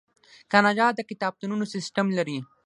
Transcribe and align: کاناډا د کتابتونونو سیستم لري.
کاناډا 0.51 0.87
د 0.95 0.99
کتابتونونو 1.09 1.65
سیستم 1.73 2.07
لري. 2.17 2.37